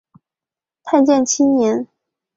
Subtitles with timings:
[0.83, 1.87] 太建七年。